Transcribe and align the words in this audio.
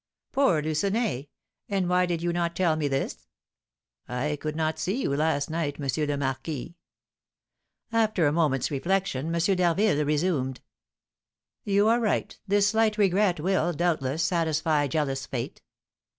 "Poor 0.31 0.63
Lucenay! 0.63 1.27
And 1.69 1.87
why 1.87 2.07
did 2.07 2.23
you 2.23 2.33
not 2.33 2.55
tell 2.55 2.75
me 2.75 2.87
this?" 2.87 3.27
"I 4.07 4.35
could 4.41 4.55
not 4.55 4.79
see 4.79 4.99
you 5.03 5.15
last 5.15 5.47
night, 5.51 5.75
M. 5.79 6.07
le 6.09 6.17
Marquis." 6.17 6.75
After 7.91 8.25
a 8.25 8.31
moment's 8.31 8.71
reflection, 8.71 9.27
M. 9.27 9.55
d'Harville 9.55 10.03
resumed: 10.03 10.59
"You 11.63 11.87
are 11.87 11.99
right, 11.99 12.35
this 12.47 12.69
slight 12.69 12.97
regret 12.97 13.39
will, 13.39 13.73
doubtless, 13.73 14.23
satisfy 14.23 14.87
jealous 14.87 15.27
Fate. 15.27 15.61